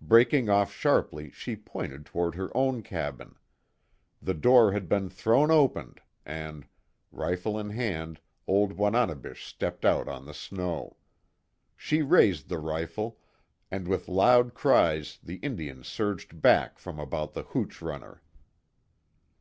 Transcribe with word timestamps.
Breaking 0.00 0.48
off 0.48 0.72
sharply, 0.72 1.28
she 1.32 1.56
pointed 1.56 2.06
toward 2.06 2.36
her 2.36 2.56
own 2.56 2.84
cabin. 2.84 3.34
The 4.22 4.32
door 4.32 4.70
had 4.70 4.88
been 4.88 5.10
thrown 5.10 5.50
open 5.50 5.96
and, 6.24 6.68
rifle 7.10 7.58
in 7.58 7.70
hand 7.70 8.20
old 8.46 8.74
Wananebish 8.74 9.44
stepped 9.44 9.84
out 9.84 10.06
on 10.06 10.24
the 10.24 10.34
snow. 10.34 10.96
She 11.76 12.00
raised 12.00 12.48
the 12.48 12.58
rifle, 12.60 13.18
and 13.68 13.88
with 13.88 14.06
loud 14.06 14.54
cries 14.54 15.18
the 15.20 15.38
Indians 15.38 15.88
surged 15.88 16.40
back 16.40 16.78
from 16.78 17.00
about 17.00 17.32
the 17.32 17.42
hooch 17.42 17.82
runner. 17.82 18.22